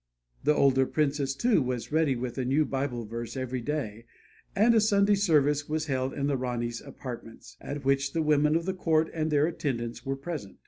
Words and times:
The 0.45 0.55
older 0.55 0.87
princess, 0.87 1.35
too, 1.35 1.61
was 1.61 1.91
ready 1.91 2.15
with 2.15 2.35
a 2.39 2.43
new 2.43 2.65
Bible 2.65 3.05
verse 3.05 3.37
every 3.37 3.61
day, 3.61 4.05
and 4.55 4.73
a 4.73 4.81
Sunday 4.81 5.13
service 5.13 5.69
was 5.69 5.85
held 5.85 6.11
in 6.15 6.25
the 6.25 6.37
Rani's 6.37 6.81
apartments, 6.81 7.55
at 7.61 7.85
which 7.85 8.13
the 8.13 8.23
women 8.23 8.55
of 8.55 8.65
the 8.65 8.73
court 8.73 9.11
and 9.13 9.29
their 9.29 9.45
attendants 9.45 10.03
were 10.03 10.15
present. 10.15 10.57